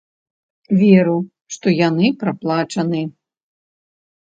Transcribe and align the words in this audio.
Веру, 0.79 1.13
што 1.57 1.67
яны 1.87 2.07
праплачаны. 2.25 3.01